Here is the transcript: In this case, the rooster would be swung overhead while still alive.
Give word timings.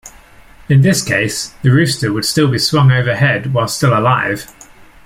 In 0.67 0.81
this 0.81 1.03
case, 1.03 1.49
the 1.61 1.69
rooster 1.69 2.11
would 2.11 2.25
be 2.51 2.57
swung 2.57 2.91
overhead 2.91 3.53
while 3.53 3.67
still 3.67 3.95
alive. 3.95 4.51